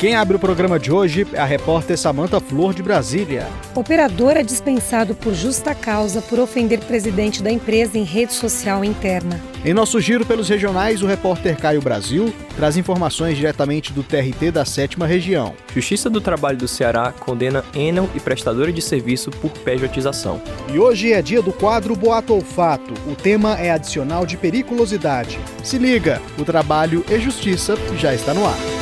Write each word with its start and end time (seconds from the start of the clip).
Quem 0.00 0.14
abre 0.14 0.34
o 0.34 0.40
programa 0.40 0.78
de 0.78 0.90
hoje 0.90 1.26
é 1.34 1.38
a 1.38 1.44
repórter 1.44 1.98
Samanta 1.98 2.40
Flor 2.40 2.72
de 2.72 2.82
Brasília. 2.82 3.46
Operador 3.74 4.34
é 4.34 4.42
dispensado 4.42 5.14
por 5.14 5.34
justa 5.34 5.74
causa 5.74 6.22
por 6.22 6.38
ofender 6.38 6.80
presidente 6.80 7.42
da 7.42 7.52
empresa 7.52 7.98
em 7.98 8.02
rede 8.02 8.32
social 8.32 8.82
interna. 8.82 9.38
Em 9.62 9.74
nosso 9.74 10.00
giro 10.00 10.24
pelos 10.24 10.48
regionais, 10.48 11.02
o 11.02 11.06
repórter 11.06 11.54
Caio 11.58 11.82
Brasil 11.82 12.32
traz 12.56 12.78
informações 12.78 13.36
diretamente 13.36 13.92
do 13.92 14.02
TRT 14.02 14.50
da 14.50 14.64
sétima 14.64 15.06
região. 15.06 15.52
Justiça 15.74 16.08
do 16.08 16.18
Trabalho 16.18 16.56
do 16.56 16.66
Ceará 16.66 17.12
condena 17.12 17.62
Enel 17.74 18.08
e 18.14 18.20
prestadora 18.20 18.72
de 18.72 18.80
serviço 18.80 19.30
por 19.30 19.50
pejotização. 19.50 20.40
E 20.72 20.78
hoje 20.78 21.12
é 21.12 21.20
dia 21.20 21.42
do 21.42 21.52
quadro 21.52 21.94
Boato 21.94 22.32
Olfato. 22.32 22.94
O 23.06 23.14
tema 23.14 23.58
é 23.58 23.70
adicional 23.70 24.24
de 24.24 24.38
periculosidade. 24.38 25.38
Se 25.62 25.76
liga, 25.76 26.22
o 26.38 26.44
trabalho 26.46 27.04
e 27.10 27.18
justiça 27.18 27.74
já 27.98 28.14
está 28.14 28.32
no 28.32 28.46
ar. 28.46 28.79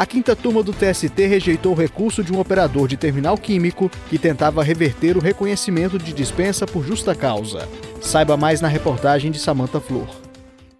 A 0.00 0.06
quinta 0.06 0.34
turma 0.34 0.62
do 0.62 0.72
TST 0.72 1.26
rejeitou 1.26 1.72
o 1.72 1.74
recurso 1.76 2.24
de 2.24 2.32
um 2.32 2.40
operador 2.40 2.88
de 2.88 2.96
terminal 2.96 3.36
químico 3.36 3.90
que 4.08 4.18
tentava 4.18 4.62
reverter 4.62 5.14
o 5.14 5.20
reconhecimento 5.20 5.98
de 5.98 6.14
dispensa 6.14 6.66
por 6.66 6.82
justa 6.82 7.14
causa. 7.14 7.68
Saiba 8.00 8.34
mais 8.34 8.62
na 8.62 8.68
reportagem 8.68 9.30
de 9.30 9.38
Samanta 9.38 9.78
Flor. 9.78 10.08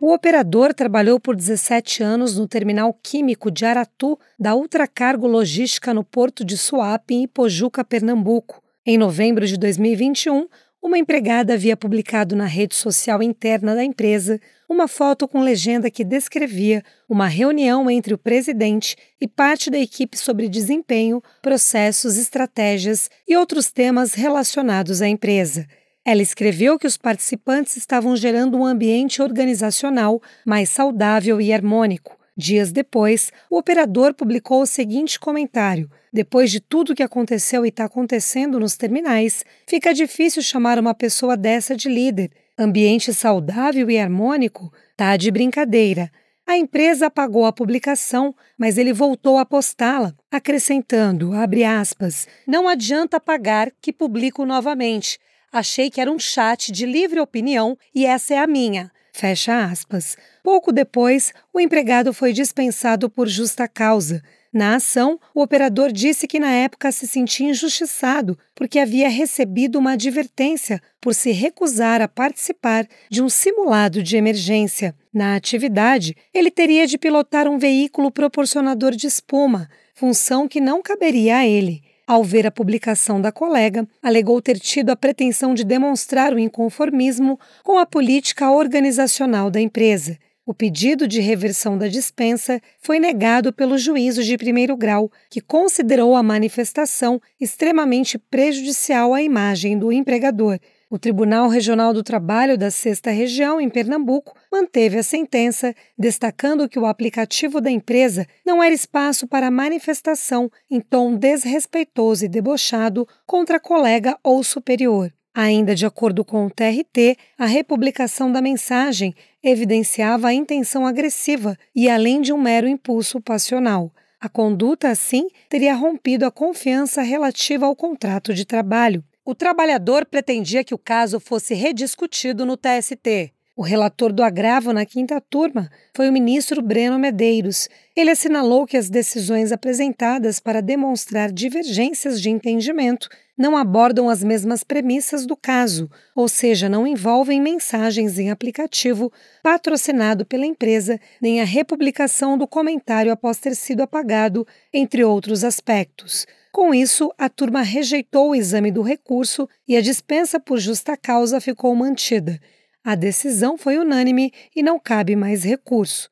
O 0.00 0.14
operador 0.14 0.72
trabalhou 0.72 1.20
por 1.20 1.36
17 1.36 2.02
anos 2.02 2.38
no 2.38 2.48
terminal 2.48 2.98
químico 3.02 3.50
de 3.50 3.66
Aratu 3.66 4.18
da 4.38 4.54
Ultracargo 4.54 5.26
Logística 5.26 5.92
no 5.92 6.02
porto 6.02 6.42
de 6.42 6.56
Suape, 6.56 7.12
em 7.12 7.24
Ipojuca, 7.24 7.84
Pernambuco. 7.84 8.62
Em 8.86 8.96
novembro 8.96 9.46
de 9.46 9.58
2021, 9.58 10.48
uma 10.82 10.98
empregada 10.98 11.54
havia 11.54 11.76
publicado 11.76 12.34
na 12.34 12.46
rede 12.46 12.74
social 12.74 13.22
interna 13.22 13.74
da 13.74 13.84
empresa 13.84 14.40
uma 14.68 14.88
foto 14.88 15.28
com 15.28 15.40
legenda 15.40 15.90
que 15.90 16.04
descrevia 16.04 16.82
uma 17.08 17.26
reunião 17.26 17.90
entre 17.90 18.14
o 18.14 18.18
presidente 18.18 18.96
e 19.20 19.28
parte 19.28 19.70
da 19.70 19.78
equipe 19.78 20.16
sobre 20.16 20.48
desempenho, 20.48 21.22
processos, 21.42 22.16
estratégias 22.16 23.10
e 23.28 23.36
outros 23.36 23.70
temas 23.70 24.14
relacionados 24.14 25.02
à 25.02 25.08
empresa. 25.08 25.66
Ela 26.04 26.22
escreveu 26.22 26.78
que 26.78 26.86
os 26.86 26.96
participantes 26.96 27.76
estavam 27.76 28.16
gerando 28.16 28.56
um 28.56 28.64
ambiente 28.64 29.20
organizacional 29.20 30.22
mais 30.46 30.70
saudável 30.70 31.40
e 31.40 31.52
harmônico. 31.52 32.18
Dias 32.34 32.72
depois, 32.72 33.30
o 33.50 33.58
operador 33.58 34.14
publicou 34.14 34.62
o 34.62 34.66
seguinte 34.66 35.20
comentário: 35.20 35.90
Depois 36.12 36.50
de 36.50 36.60
tudo 36.60 36.94
que 36.94 37.02
aconteceu 37.02 37.64
e 37.64 37.68
está 37.68 37.84
acontecendo 37.84 38.58
nos 38.58 38.76
terminais, 38.76 39.44
fica 39.66 39.94
difícil 39.94 40.42
chamar 40.42 40.78
uma 40.78 40.94
pessoa 40.94 41.36
dessa 41.36 41.76
de 41.76 41.88
líder. 41.88 42.30
Ambiente 42.58 43.14
saudável 43.14 43.88
e 43.90 43.98
harmônico? 43.98 44.72
Tá 44.96 45.16
de 45.16 45.30
brincadeira. 45.30 46.10
A 46.46 46.58
empresa 46.58 47.06
apagou 47.06 47.46
a 47.46 47.52
publicação, 47.52 48.34
mas 48.58 48.76
ele 48.76 48.92
voltou 48.92 49.38
a 49.38 49.46
postá-la, 49.46 50.12
acrescentando, 50.28 51.30
aspas, 51.64 52.26
não 52.44 52.66
adianta 52.66 53.18
apagar 53.18 53.70
que 53.80 53.92
publico 53.92 54.44
novamente. 54.44 55.16
Achei 55.52 55.90
que 55.90 56.00
era 56.00 56.10
um 56.10 56.18
chat 56.18 56.72
de 56.72 56.86
livre 56.86 57.20
opinião 57.20 57.78
e 57.94 58.04
essa 58.04 58.34
é 58.34 58.38
a 58.38 58.48
minha. 58.48 58.90
Fecha 59.12 59.64
aspas. 59.64 60.16
Pouco 60.42 60.72
depois, 60.72 61.32
o 61.52 61.60
empregado 61.60 62.12
foi 62.12 62.32
dispensado 62.32 63.10
por 63.10 63.28
justa 63.28 63.68
causa. 63.68 64.22
Na 64.52 64.74
ação, 64.74 65.20
o 65.32 65.42
operador 65.42 65.92
disse 65.92 66.26
que 66.26 66.40
na 66.40 66.50
época 66.50 66.90
se 66.90 67.06
sentia 67.06 67.50
injustiçado 67.50 68.36
porque 68.52 68.80
havia 68.80 69.08
recebido 69.08 69.78
uma 69.78 69.92
advertência 69.92 70.82
por 71.00 71.14
se 71.14 71.30
recusar 71.30 72.02
a 72.02 72.08
participar 72.08 72.86
de 73.08 73.22
um 73.22 73.28
simulado 73.28 74.02
de 74.02 74.16
emergência. 74.16 74.92
Na 75.14 75.36
atividade, 75.36 76.16
ele 76.34 76.50
teria 76.50 76.84
de 76.84 76.98
pilotar 76.98 77.46
um 77.46 77.58
veículo 77.58 78.10
proporcionador 78.10 78.96
de 78.96 79.06
espuma, 79.06 79.68
função 79.94 80.48
que 80.48 80.60
não 80.60 80.82
caberia 80.82 81.38
a 81.38 81.46
ele. 81.46 81.82
Ao 82.04 82.24
ver 82.24 82.44
a 82.44 82.50
publicação 82.50 83.20
da 83.20 83.30
colega, 83.30 83.86
alegou 84.02 84.42
ter 84.42 84.58
tido 84.58 84.90
a 84.90 84.96
pretensão 84.96 85.54
de 85.54 85.62
demonstrar 85.62 86.34
o 86.34 86.40
inconformismo 86.40 87.38
com 87.62 87.78
a 87.78 87.86
política 87.86 88.50
organizacional 88.50 89.48
da 89.48 89.60
empresa. 89.60 90.18
O 90.50 90.52
pedido 90.52 91.06
de 91.06 91.20
reversão 91.20 91.78
da 91.78 91.86
dispensa 91.86 92.60
foi 92.80 92.98
negado 92.98 93.52
pelo 93.52 93.78
juízo 93.78 94.20
de 94.24 94.36
primeiro 94.36 94.76
grau, 94.76 95.08
que 95.30 95.40
considerou 95.40 96.16
a 96.16 96.24
manifestação 96.24 97.22
extremamente 97.40 98.18
prejudicial 98.18 99.14
à 99.14 99.22
imagem 99.22 99.78
do 99.78 99.92
empregador. 99.92 100.58
O 100.90 100.98
Tribunal 100.98 101.48
Regional 101.48 101.94
do 101.94 102.02
Trabalho 102.02 102.58
da 102.58 102.68
Sexta 102.68 103.12
Região, 103.12 103.60
em 103.60 103.70
Pernambuco, 103.70 104.36
manteve 104.50 104.98
a 104.98 105.04
sentença, 105.04 105.72
destacando 105.96 106.68
que 106.68 106.80
o 106.80 106.86
aplicativo 106.86 107.60
da 107.60 107.70
empresa 107.70 108.26
não 108.44 108.60
era 108.60 108.74
espaço 108.74 109.28
para 109.28 109.52
manifestação 109.52 110.50
em 110.68 110.80
tom 110.80 111.14
desrespeitoso 111.14 112.24
e 112.24 112.28
debochado 112.28 113.06
contra 113.24 113.60
colega 113.60 114.18
ou 114.24 114.42
superior. 114.42 115.12
Ainda 115.34 115.74
de 115.74 115.86
acordo 115.86 116.24
com 116.24 116.46
o 116.46 116.50
TRT, 116.50 117.16
a 117.38 117.46
republicação 117.46 118.32
da 118.32 118.42
mensagem 118.42 119.14
evidenciava 119.42 120.28
a 120.28 120.34
intenção 120.34 120.86
agressiva 120.86 121.56
e 121.74 121.88
além 121.88 122.20
de 122.20 122.32
um 122.32 122.40
mero 122.40 122.66
impulso 122.66 123.20
passional. 123.20 123.92
A 124.20 124.28
conduta, 124.28 124.88
assim, 124.88 125.28
teria 125.48 125.74
rompido 125.74 126.26
a 126.26 126.30
confiança 126.30 127.00
relativa 127.00 127.64
ao 127.64 127.76
contrato 127.76 128.34
de 128.34 128.44
trabalho. 128.44 129.04
O 129.24 129.34
trabalhador 129.34 130.04
pretendia 130.04 130.64
que 130.64 130.74
o 130.74 130.78
caso 130.78 131.20
fosse 131.20 131.54
rediscutido 131.54 132.44
no 132.44 132.56
TST. 132.56 133.32
O 133.60 133.62
relator 133.62 134.10
do 134.10 134.22
agravo 134.22 134.72
na 134.72 134.86
quinta 134.86 135.20
turma 135.20 135.70
foi 135.94 136.08
o 136.08 136.12
ministro 136.14 136.62
Breno 136.62 136.98
Medeiros. 136.98 137.68
Ele 137.94 138.08
assinalou 138.08 138.66
que 138.66 138.74
as 138.74 138.88
decisões 138.88 139.52
apresentadas 139.52 140.40
para 140.40 140.62
demonstrar 140.62 141.30
divergências 141.30 142.22
de 142.22 142.30
entendimento 142.30 143.06
não 143.36 143.58
abordam 143.58 144.08
as 144.08 144.24
mesmas 144.24 144.64
premissas 144.64 145.26
do 145.26 145.36
caso, 145.36 145.90
ou 146.16 146.26
seja, 146.26 146.70
não 146.70 146.86
envolvem 146.86 147.38
mensagens 147.38 148.18
em 148.18 148.30
aplicativo 148.30 149.12
patrocinado 149.42 150.24
pela 150.24 150.46
empresa, 150.46 150.98
nem 151.20 151.42
a 151.42 151.44
republicação 151.44 152.38
do 152.38 152.48
comentário 152.48 153.12
após 153.12 153.36
ter 153.36 153.54
sido 153.54 153.82
apagado, 153.82 154.46
entre 154.72 155.04
outros 155.04 155.44
aspectos. 155.44 156.26
Com 156.50 156.72
isso, 156.72 157.12
a 157.18 157.28
turma 157.28 157.60
rejeitou 157.60 158.30
o 158.30 158.34
exame 158.34 158.72
do 158.72 158.80
recurso 158.80 159.46
e 159.68 159.76
a 159.76 159.82
dispensa 159.82 160.40
por 160.40 160.58
justa 160.58 160.96
causa 160.96 161.42
ficou 161.42 161.76
mantida. 161.76 162.40
A 162.82 162.94
decisão 162.94 163.58
foi 163.58 163.76
unânime 163.76 164.32
e 164.56 164.62
não 164.62 164.80
cabe 164.80 165.14
mais 165.14 165.44
recurso. 165.44 166.08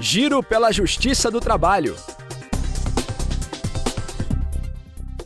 Giro 0.00 0.42
pela 0.42 0.72
Justiça 0.72 1.30
do 1.30 1.40
Trabalho. 1.40 1.94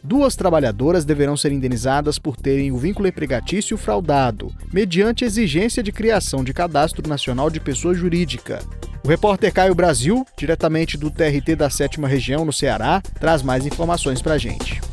Duas 0.02 0.36
trabalhadoras 0.36 1.06
deverão 1.06 1.38
ser 1.38 1.52
indenizadas 1.52 2.18
por 2.18 2.36
terem 2.36 2.70
o 2.70 2.76
vínculo 2.76 3.08
empregatício 3.08 3.78
fraudado, 3.78 4.54
mediante 4.70 5.24
exigência 5.24 5.82
de 5.82 5.90
criação 5.90 6.44
de 6.44 6.52
cadastro 6.52 7.08
nacional 7.08 7.48
de 7.48 7.58
pessoa 7.58 7.94
jurídica. 7.94 8.58
O 9.02 9.08
repórter 9.08 9.54
Caio 9.54 9.74
Brasil, 9.74 10.26
diretamente 10.36 10.98
do 10.98 11.10
TRT 11.10 11.56
da 11.56 11.70
Sétima 11.70 12.06
Região, 12.06 12.44
no 12.44 12.52
Ceará, 12.52 13.00
traz 13.18 13.42
mais 13.42 13.64
informações 13.64 14.20
para 14.20 14.34
a 14.34 14.38
gente. 14.38 14.83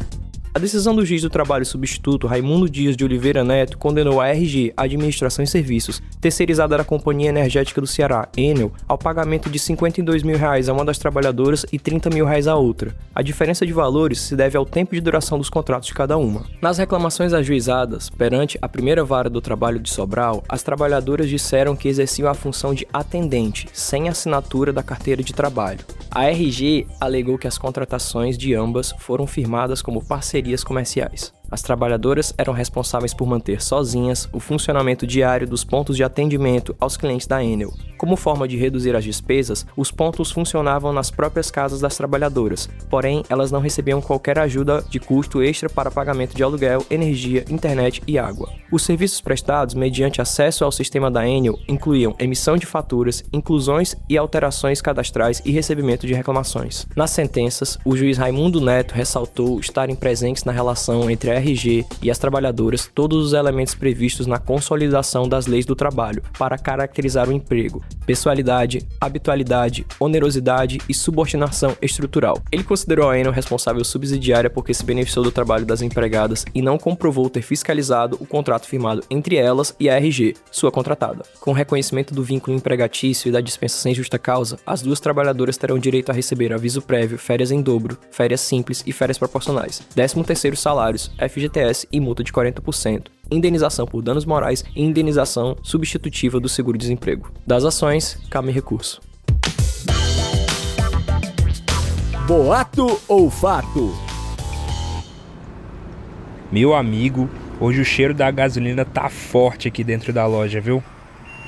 A 0.53 0.59
decisão 0.59 0.93
do 0.93 1.05
juiz 1.05 1.21
do 1.21 1.29
trabalho 1.29 1.65
substituto 1.65 2.27
Raimundo 2.27 2.69
Dias 2.69 2.97
de 2.97 3.05
Oliveira 3.05 3.41
Neto 3.41 3.77
condenou 3.77 4.19
a 4.19 4.27
RG, 4.27 4.73
Administração 4.75 5.41
e 5.41 5.47
Serviços, 5.47 6.01
terceirizada 6.19 6.77
da 6.77 6.83
Companhia 6.83 7.29
Energética 7.29 7.79
do 7.79 7.87
Ceará, 7.87 8.27
Enel, 8.35 8.73
ao 8.85 8.97
pagamento 8.97 9.49
de 9.49 9.57
52 9.57 10.23
mil 10.23 10.37
reais 10.37 10.67
a 10.67 10.73
uma 10.73 10.83
das 10.83 10.97
trabalhadoras 10.97 11.65
e 11.71 11.79
30 11.79 12.09
mil 12.09 12.25
reais 12.25 12.47
a 12.47 12.55
outra. 12.57 12.93
A 13.15 13.21
diferença 13.21 13.65
de 13.65 13.71
valores 13.71 14.19
se 14.19 14.35
deve 14.35 14.57
ao 14.57 14.65
tempo 14.65 14.93
de 14.93 14.99
duração 14.99 15.37
dos 15.37 15.49
contratos 15.49 15.87
de 15.87 15.93
cada 15.93 16.17
uma. 16.17 16.43
Nas 16.61 16.77
reclamações 16.77 17.31
ajuizadas, 17.31 18.09
perante 18.09 18.59
a 18.61 18.67
primeira 18.67 19.05
vara 19.05 19.29
do 19.29 19.39
trabalho 19.39 19.79
de 19.79 19.89
Sobral, 19.89 20.43
as 20.49 20.61
trabalhadoras 20.61 21.29
disseram 21.29 21.77
que 21.77 21.87
exerciam 21.87 22.29
a 22.29 22.33
função 22.33 22.73
de 22.73 22.85
atendente, 22.91 23.69
sem 23.71 24.09
assinatura 24.09 24.73
da 24.73 24.83
carteira 24.83 25.23
de 25.23 25.31
trabalho. 25.31 25.79
A 26.13 26.25
RG 26.25 26.87
alegou 26.99 27.37
que 27.37 27.47
as 27.47 27.57
contratações 27.57 28.37
de 28.37 28.53
ambas 28.53 28.93
foram 28.99 29.25
firmadas 29.25 29.81
como 29.81 30.03
parcerias 30.03 30.61
comerciais. 30.61 31.33
As 31.51 31.61
trabalhadoras 31.61 32.33
eram 32.37 32.53
responsáveis 32.53 33.13
por 33.13 33.27
manter 33.27 33.61
sozinhas 33.61 34.29
o 34.31 34.39
funcionamento 34.39 35.05
diário 35.05 35.45
dos 35.45 35.65
pontos 35.65 35.97
de 35.97 36.03
atendimento 36.03 36.73
aos 36.79 36.95
clientes 36.95 37.27
da 37.27 37.43
Enel. 37.43 37.73
Como 37.97 38.15
forma 38.15 38.47
de 38.47 38.57
reduzir 38.57 38.95
as 38.95 39.03
despesas, 39.03 39.65
os 39.75 39.91
pontos 39.91 40.31
funcionavam 40.31 40.93
nas 40.93 41.11
próprias 41.11 41.51
casas 41.51 41.81
das 41.81 41.95
trabalhadoras, 41.95 42.67
porém 42.89 43.23
elas 43.29 43.51
não 43.51 43.59
recebiam 43.59 44.01
qualquer 44.01 44.39
ajuda 44.39 44.83
de 44.89 44.99
custo 44.99 45.43
extra 45.43 45.69
para 45.69 45.91
pagamento 45.91 46.35
de 46.35 46.41
aluguel, 46.41 46.83
energia, 46.89 47.45
internet 47.49 48.01
e 48.07 48.17
água. 48.17 48.49
Os 48.71 48.83
serviços 48.83 49.19
prestados 49.19 49.75
mediante 49.75 50.21
acesso 50.21 50.63
ao 50.63 50.71
sistema 50.71 51.11
da 51.11 51.27
Enel 51.27 51.59
incluíam 51.67 52.15
emissão 52.17 52.55
de 52.55 52.65
faturas, 52.65 53.23
inclusões 53.33 53.95
e 54.09 54.17
alterações 54.17 54.81
cadastrais 54.81 55.41
e 55.43 55.51
recebimento 55.51 56.07
de 56.07 56.13
reclamações. 56.13 56.87
Nas 56.95 57.11
sentenças, 57.11 57.77
o 57.83 57.95
juiz 57.97 58.17
Raimundo 58.17 58.61
Neto 58.61 58.93
ressaltou 58.93 59.59
estarem 59.59 59.95
presentes 59.95 60.45
na 60.45 60.53
relação 60.53 61.11
entre 61.11 61.29
a 61.29 61.40
RG 61.41 61.85
e 62.01 62.09
as 62.09 62.17
trabalhadoras 62.17 62.89
todos 62.93 63.25
os 63.25 63.33
elementos 63.33 63.75
previstos 63.75 64.27
na 64.27 64.37
consolidação 64.37 65.27
das 65.27 65.47
leis 65.47 65.65
do 65.65 65.75
trabalho 65.75 66.23
para 66.37 66.57
caracterizar 66.57 67.27
o 67.27 67.31
emprego: 67.33 67.83
pessoalidade, 68.05 68.87
habitualidade, 68.99 69.85
onerosidade 69.99 70.79
e 70.87 70.93
subordinação 70.93 71.75
estrutural. 71.81 72.41
Ele 72.51 72.63
considerou 72.63 73.09
a 73.09 73.17
Enel 73.17 73.31
responsável 73.31 73.83
subsidiária 73.83 74.49
porque 74.49 74.73
se 74.73 74.85
beneficiou 74.85 75.23
do 75.23 75.31
trabalho 75.31 75.65
das 75.65 75.81
empregadas 75.81 76.45
e 76.53 76.61
não 76.61 76.77
comprovou 76.77 77.29
ter 77.29 77.41
fiscalizado 77.41 78.17
o 78.19 78.25
contrato 78.25 78.67
firmado 78.67 79.03
entre 79.09 79.35
elas 79.35 79.75
e 79.79 79.89
a 79.89 79.97
RG, 79.97 80.35
sua 80.51 80.71
contratada. 80.71 81.23
Com 81.39 81.51
reconhecimento 81.51 82.13
do 82.13 82.23
vínculo 82.23 82.55
empregatício 82.55 83.29
e 83.29 83.31
da 83.31 83.41
dispensa 83.41 83.77
sem 83.77 83.93
justa 83.93 84.19
causa, 84.19 84.59
as 84.65 84.81
duas 84.81 84.99
trabalhadoras 84.99 85.57
terão 85.57 85.79
direito 85.79 86.09
a 86.09 86.13
receber 86.13 86.53
aviso 86.53 86.81
prévio, 86.81 87.17
férias 87.17 87.51
em 87.51 87.61
dobro, 87.61 87.97
férias 88.11 88.41
simples 88.41 88.83
e 88.85 88.91
férias 88.91 89.17
proporcionais, 89.17 89.81
13º 89.95 90.55
salários, 90.55 91.11
FGTS 91.31 91.87
e 91.91 91.99
multa 91.99 92.23
de 92.23 92.33
40%, 92.33 93.05
indenização 93.31 93.87
por 93.87 94.01
danos 94.01 94.25
morais 94.25 94.63
e 94.75 94.83
indenização 94.83 95.55
substitutiva 95.63 96.39
do 96.39 96.49
seguro-desemprego. 96.49 97.31
Das 97.47 97.63
ações, 97.63 98.17
cabe 98.29 98.51
recurso. 98.51 99.01
Boato 102.27 102.99
ou 103.07 103.29
fato? 103.29 103.95
Meu 106.51 106.75
amigo, 106.75 107.29
hoje 107.61 107.79
o 107.79 107.85
cheiro 107.85 108.13
da 108.13 108.29
gasolina 108.29 108.83
tá 108.83 109.09
forte 109.09 109.69
aqui 109.69 109.83
dentro 109.83 110.11
da 110.11 110.25
loja, 110.27 110.59
viu? 110.59 110.83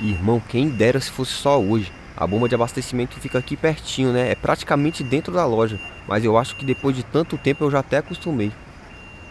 Irmão, 0.00 0.40
quem 0.48 0.68
dera 0.68 0.98
se 0.98 1.10
fosse 1.10 1.32
só 1.32 1.60
hoje. 1.60 1.92
A 2.16 2.26
bomba 2.26 2.48
de 2.48 2.54
abastecimento 2.54 3.20
fica 3.20 3.38
aqui 3.38 3.56
pertinho, 3.56 4.12
né? 4.12 4.30
É 4.30 4.34
praticamente 4.34 5.02
dentro 5.02 5.32
da 5.32 5.44
loja. 5.44 5.78
Mas 6.08 6.24
eu 6.24 6.38
acho 6.38 6.56
que 6.56 6.64
depois 6.64 6.96
de 6.96 7.02
tanto 7.02 7.36
tempo 7.36 7.64
eu 7.64 7.70
já 7.70 7.80
até 7.80 7.98
acostumei. 7.98 8.52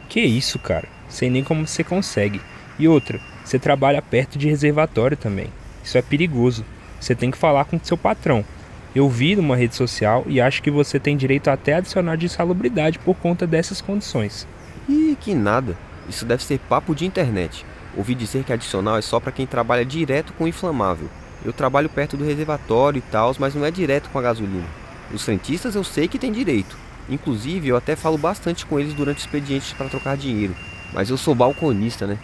Que 0.10 0.22
isso, 0.22 0.60
cara? 0.60 0.88
Sei 1.10 1.30
nem 1.30 1.44
como 1.44 1.68
você 1.68 1.84
consegue. 1.84 2.42
E 2.78 2.88
outra, 2.88 3.20
você 3.44 3.60
trabalha 3.60 4.02
perto 4.02 4.38
de 4.38 4.50
reservatório 4.50 5.18
também. 5.18 5.48
Isso 5.84 5.98
é 5.98 6.02
perigoso. 6.02 6.66
Você 7.00 7.14
tem 7.14 7.30
que 7.30 7.38
falar 7.38 7.66
com 7.66 7.80
seu 7.84 7.98
patrão. 7.98 8.46
Eu 8.96 9.10
vi 9.10 9.36
numa 9.36 9.56
rede 9.56 9.76
social 9.76 10.24
e 10.28 10.40
acho 10.40 10.62
que 10.62 10.72
você 10.72 11.00
tem 11.00 11.18
direito 11.18 11.50
até 11.50 11.74
a 11.74 11.78
adicionar 11.78 12.16
de 12.16 12.28
insalubridade 12.28 13.00
por 13.00 13.16
conta 13.16 13.46
dessas 13.48 13.82
condições. 13.82 14.48
Ih, 14.88 15.18
que 15.20 15.34
nada. 15.34 15.76
Isso 16.08 16.26
deve 16.26 16.44
ser 16.44 16.60
papo 16.60 16.94
de 16.94 17.06
internet. 17.06 17.66
Ouvi 17.98 18.16
dizer 18.16 18.44
que 18.44 18.54
adicional 18.54 18.98
é 18.98 19.02
só 19.02 19.20
para 19.20 19.32
quem 19.32 19.46
trabalha 19.46 19.86
direto 19.86 20.34
com 20.34 20.48
inflamável. 20.48 21.10
Eu 21.44 21.52
trabalho 21.52 21.90
perto 21.90 22.16
do 22.16 22.26
reservatório 22.26 23.00
e 23.00 23.12
tal, 23.12 23.36
mas 23.40 23.54
não 23.56 23.66
é 23.66 23.72
direto 23.72 24.10
com 24.10 24.20
a 24.20 24.22
gasolina. 24.22 24.68
Os 25.14 25.24
frentistas 25.24 25.76
eu 25.76 25.84
sei 25.84 26.08
que 26.08 26.20
tem 26.20 26.32
direito. 26.32 26.78
Inclusive, 27.10 27.68
eu 27.68 27.78
até 27.78 27.96
falo 27.96 28.18
bastante 28.18 28.66
com 28.66 28.80
eles 28.80 28.94
durante 28.94 29.20
expedientes 29.20 29.74
para 29.74 29.90
trocar 29.90 30.18
dinheiro. 30.18 30.56
Mas 30.94 31.10
eu 31.10 31.18
sou 31.18 31.36
balconista, 31.36 32.08
né? 32.08 32.18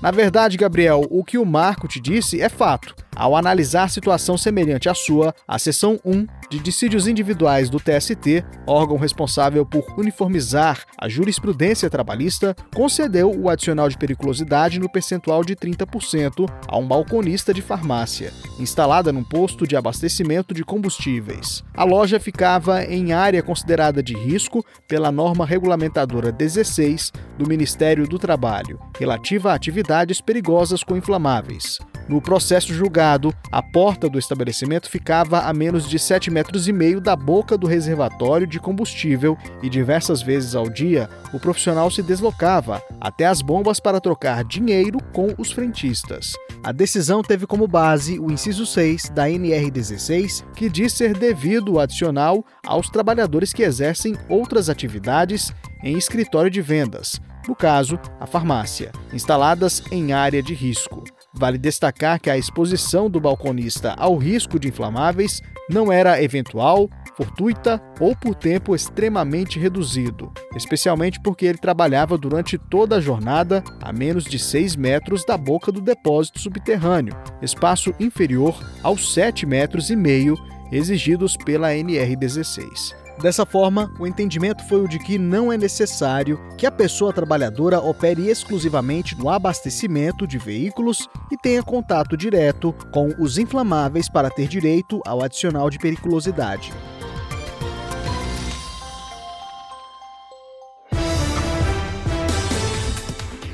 Na 0.00 0.10
verdade, 0.10 0.56
Gabriel, 0.56 1.06
o 1.10 1.24
que 1.24 1.38
o 1.38 1.44
Marco 1.44 1.88
te 1.88 2.00
disse 2.00 2.40
é 2.40 2.48
fato. 2.48 2.94
Ao 3.16 3.34
analisar 3.34 3.88
situação 3.88 4.36
semelhante 4.36 4.90
à 4.90 4.94
sua, 4.94 5.34
a 5.48 5.58
seção 5.58 5.98
1 6.04 6.26
de 6.50 6.58
dissídios 6.58 7.08
individuais 7.08 7.70
do 7.70 7.80
TST, 7.80 8.44
órgão 8.66 8.98
responsável 8.98 9.64
por 9.64 9.86
uniformizar 9.98 10.84
a 11.00 11.08
jurisprudência 11.08 11.88
trabalhista, 11.88 12.54
concedeu 12.74 13.30
o 13.30 13.48
adicional 13.48 13.88
de 13.88 13.96
periculosidade 13.96 14.78
no 14.78 14.90
percentual 14.90 15.42
de 15.42 15.56
30% 15.56 16.46
a 16.68 16.76
um 16.76 16.86
balconista 16.86 17.54
de 17.54 17.62
farmácia, 17.62 18.34
instalada 18.60 19.10
num 19.10 19.24
posto 19.24 19.66
de 19.66 19.76
abastecimento 19.76 20.52
de 20.52 20.62
combustíveis. 20.62 21.64
A 21.74 21.84
loja 21.84 22.20
ficava 22.20 22.84
em 22.84 23.14
área 23.14 23.42
considerada 23.42 24.02
de 24.02 24.12
risco 24.12 24.62
pela 24.86 25.10
norma 25.10 25.46
regulamentadora 25.46 26.30
16 26.30 27.12
do 27.38 27.48
Ministério 27.48 28.06
do 28.06 28.18
Trabalho, 28.18 28.78
relativa 28.98 29.52
a 29.52 29.54
atividades 29.54 30.20
perigosas 30.20 30.84
com 30.84 30.98
inflamáveis. 30.98 31.78
No 32.08 32.20
processo 32.20 32.72
julgado, 32.72 33.34
a 33.50 33.60
porta 33.60 34.08
do 34.08 34.18
estabelecimento 34.18 34.88
ficava 34.88 35.40
a 35.40 35.52
menos 35.52 35.88
de 35.88 35.98
7 35.98 36.30
metros 36.30 36.68
e 36.68 36.72
meio 36.72 37.00
da 37.00 37.16
boca 37.16 37.58
do 37.58 37.66
reservatório 37.66 38.46
de 38.46 38.60
combustível 38.60 39.36
e 39.60 39.68
diversas 39.68 40.22
vezes 40.22 40.54
ao 40.54 40.70
dia 40.70 41.10
o 41.32 41.40
profissional 41.40 41.90
se 41.90 42.02
deslocava 42.02 42.80
até 43.00 43.26
as 43.26 43.42
bombas 43.42 43.80
para 43.80 44.00
trocar 44.00 44.44
dinheiro 44.44 44.98
com 45.12 45.34
os 45.36 45.50
frentistas. 45.50 46.34
A 46.62 46.70
decisão 46.70 47.22
teve 47.22 47.44
como 47.44 47.66
base 47.66 48.20
o 48.20 48.30
inciso 48.30 48.64
6 48.64 49.10
da 49.10 49.28
NR16, 49.28 50.44
que 50.54 50.68
diz 50.68 50.92
ser 50.92 51.16
devido 51.18 51.80
adicional 51.80 52.44
aos 52.64 52.88
trabalhadores 52.88 53.52
que 53.52 53.62
exercem 53.62 54.16
outras 54.28 54.68
atividades 54.68 55.52
em 55.82 55.98
escritório 55.98 56.50
de 56.50 56.62
vendas, 56.62 57.20
no 57.48 57.54
caso, 57.54 57.98
a 58.20 58.26
farmácia, 58.26 58.92
instaladas 59.12 59.82
em 59.90 60.12
área 60.12 60.42
de 60.42 60.54
risco. 60.54 61.04
Vale 61.38 61.58
destacar 61.58 62.18
que 62.18 62.30
a 62.30 62.38
exposição 62.38 63.10
do 63.10 63.20
balconista 63.20 63.94
ao 63.98 64.16
risco 64.16 64.58
de 64.58 64.68
inflamáveis 64.68 65.42
não 65.68 65.92
era 65.92 66.22
eventual, 66.22 66.88
fortuita 67.14 67.82
ou 68.00 68.16
por 68.16 68.34
tempo 68.34 68.74
extremamente 68.74 69.58
reduzido, 69.58 70.32
especialmente 70.54 71.20
porque 71.20 71.44
ele 71.44 71.58
trabalhava 71.58 72.16
durante 72.16 72.56
toda 72.56 72.96
a 72.96 73.00
jornada 73.00 73.62
a 73.82 73.92
menos 73.92 74.24
de 74.24 74.38
6 74.38 74.76
metros 74.76 75.24
da 75.24 75.36
boca 75.36 75.70
do 75.70 75.80
depósito 75.80 76.40
subterrâneo, 76.40 77.14
espaço 77.42 77.92
inferior 78.00 78.58
aos 78.82 79.12
7 79.12 79.44
metros 79.44 79.90
e 79.90 79.96
meio 79.96 80.38
exigidos 80.72 81.36
pela 81.36 81.70
NR16. 81.70 83.05
Dessa 83.20 83.46
forma, 83.46 83.90
o 83.98 84.06
entendimento 84.06 84.62
foi 84.68 84.82
o 84.82 84.88
de 84.88 84.98
que 84.98 85.18
não 85.18 85.50
é 85.50 85.56
necessário 85.56 86.38
que 86.58 86.66
a 86.66 86.70
pessoa 86.70 87.14
trabalhadora 87.14 87.80
opere 87.80 88.28
exclusivamente 88.28 89.18
no 89.18 89.30
abastecimento 89.30 90.26
de 90.26 90.36
veículos 90.36 91.08
e 91.32 91.36
tenha 91.36 91.62
contato 91.62 92.16
direto 92.16 92.74
com 92.92 93.14
os 93.18 93.38
inflamáveis 93.38 94.08
para 94.08 94.28
ter 94.28 94.46
direito 94.48 95.00
ao 95.06 95.22
adicional 95.22 95.70
de 95.70 95.78
periculosidade. 95.78 96.72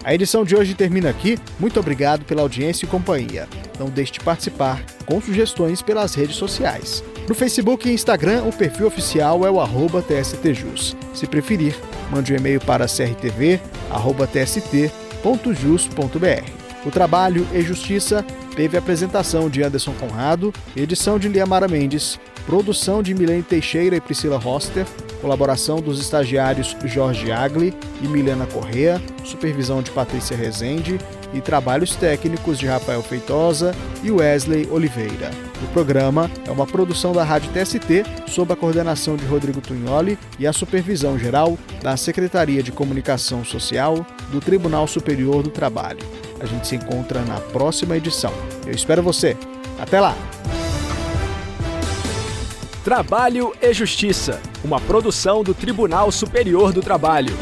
A 0.04 0.12
edição 0.12 0.44
de 0.44 0.56
hoje 0.56 0.74
termina 0.74 1.10
aqui. 1.10 1.38
Muito 1.60 1.78
obrigado 1.78 2.24
pela 2.24 2.42
audiência 2.42 2.84
e 2.84 2.88
companhia. 2.88 3.48
Não 3.78 3.88
deixe 3.88 4.12
de 4.12 4.20
participar 4.20 4.82
com 5.06 5.20
sugestões 5.20 5.80
pelas 5.80 6.16
redes 6.16 6.34
sociais. 6.34 7.04
No 7.28 7.34
Facebook 7.34 7.88
e 7.88 7.92
Instagram, 7.92 8.42
o 8.44 8.52
perfil 8.52 8.86
oficial 8.86 9.46
é 9.46 9.50
o 9.50 9.60
TSTJus. 10.02 10.96
Se 11.14 11.26
preferir, 11.26 11.74
mande 12.10 12.32
um 12.32 12.36
e-mail 12.36 12.60
para 12.60 12.86
crtv.tst.jus.br. 12.86 13.62
O 16.84 16.90
trabalho 16.90 17.46
e 17.52 17.62
Justiça 17.62 18.26
teve 18.56 18.76
apresentação 18.76 19.48
de 19.48 19.62
Anderson 19.62 19.92
Conrado, 19.92 20.52
edição 20.76 21.16
de 21.16 21.28
Liamara 21.28 21.68
Mendes, 21.68 22.18
produção 22.44 23.04
de 23.04 23.14
Milene 23.14 23.44
Teixeira 23.44 23.94
e 23.94 24.00
Priscila 24.00 24.36
Roster, 24.36 24.84
colaboração 25.20 25.80
dos 25.80 26.00
estagiários 26.00 26.76
Jorge 26.84 27.30
Agli 27.30 27.72
e 28.02 28.08
Milena 28.08 28.46
Correa, 28.46 29.00
supervisão 29.22 29.80
de 29.80 29.92
Patrícia 29.92 30.36
Rezende 30.36 30.98
e 31.32 31.40
trabalhos 31.40 31.94
técnicos 31.96 32.58
de 32.58 32.66
Rafael 32.66 33.02
Feitosa 33.02 33.74
e 34.02 34.10
Wesley 34.10 34.68
Oliveira. 34.70 35.30
O 35.62 35.66
programa 35.72 36.30
é 36.46 36.50
uma 36.50 36.66
produção 36.66 37.12
da 37.12 37.22
Rádio 37.22 37.50
TST 37.52 38.04
sob 38.26 38.52
a 38.52 38.56
coordenação 38.56 39.16
de 39.16 39.24
Rodrigo 39.24 39.60
Tunholi 39.60 40.18
e 40.38 40.46
a 40.46 40.52
supervisão 40.52 41.18
geral 41.18 41.58
da 41.80 41.96
Secretaria 41.96 42.62
de 42.62 42.72
Comunicação 42.72 43.44
Social 43.44 44.04
do 44.30 44.40
Tribunal 44.40 44.86
Superior 44.86 45.42
do 45.42 45.50
Trabalho. 45.50 46.00
A 46.40 46.46
gente 46.46 46.66
se 46.66 46.76
encontra 46.76 47.22
na 47.22 47.38
próxima 47.38 47.96
edição. 47.96 48.32
Eu 48.66 48.72
espero 48.72 49.02
você. 49.02 49.36
Até 49.78 50.00
lá! 50.00 50.16
Trabalho 52.84 53.54
e 53.62 53.72
Justiça, 53.72 54.40
uma 54.64 54.80
produção 54.80 55.44
do 55.44 55.54
Tribunal 55.54 56.10
Superior 56.10 56.72
do 56.72 56.82
Trabalho. 56.82 57.32